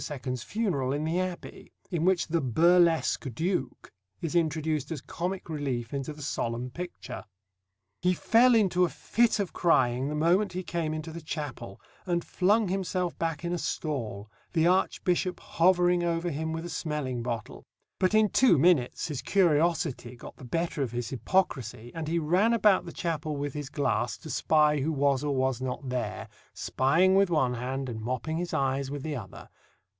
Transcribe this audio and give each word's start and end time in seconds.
's 0.09 0.41
funeral 0.41 0.91
in 0.93 1.03
the 1.03 1.19
Abbey, 1.19 1.71
in 1.91 2.03
which 2.03 2.25
the 2.25 2.41
"burlesque 2.41 3.31
Duke" 3.35 3.91
is 4.19 4.33
introduced 4.33 4.91
as 4.91 4.99
comic 4.99 5.47
relief 5.47 5.93
into 5.93 6.11
the 6.11 6.23
solemn 6.23 6.71
picture: 6.71 7.23
He 8.01 8.15
fell 8.15 8.55
into 8.55 8.83
a 8.83 8.89
fit 8.89 9.37
of 9.39 9.53
crying 9.53 10.09
the 10.09 10.15
moment 10.15 10.53
he 10.53 10.63
came 10.63 10.91
into 10.95 11.11
the 11.11 11.21
chapel, 11.21 11.79
and 12.07 12.25
flung 12.25 12.67
himself 12.67 13.15
back 13.19 13.45
in 13.45 13.53
a 13.53 13.59
stall, 13.59 14.27
the 14.53 14.65
Archbishop 14.65 15.39
hovering 15.39 16.01
over 16.03 16.31
him 16.31 16.51
with 16.51 16.65
a 16.65 16.69
smelling 16.69 17.21
bottle; 17.21 17.63
but 17.99 18.15
in 18.15 18.29
two 18.29 18.57
minutes 18.57 19.07
his 19.07 19.21
curiosity 19.21 20.15
got 20.15 20.35
the 20.35 20.43
better 20.43 20.81
of 20.81 20.91
his 20.93 21.09
hypocrisy, 21.11 21.91
and 21.93 22.07
he 22.07 22.17
ran 22.17 22.53
about 22.53 22.85
the 22.85 22.91
chapel 22.91 23.37
with 23.37 23.53
his 23.53 23.69
glass 23.69 24.17
to 24.17 24.31
spy 24.31 24.79
who 24.79 24.91
was 24.91 25.23
or 25.23 25.35
was 25.35 25.61
not 25.61 25.89
there, 25.89 26.27
spying 26.55 27.13
with 27.13 27.29
one 27.29 27.53
hand 27.53 27.87
and 27.87 28.01
mopping 28.01 28.37
his 28.37 28.51
eyes 28.51 28.89
with 28.89 29.03
the 29.03 29.15
other. 29.15 29.47